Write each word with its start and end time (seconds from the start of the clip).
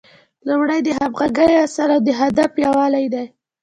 لومړی 0.47 0.79
د 0.83 0.89
همغږۍ 0.99 1.51
اصل 1.65 1.89
او 1.95 2.01
د 2.07 2.09
هدف 2.21 2.51
یووالی 2.65 3.05
دی. 3.13 3.25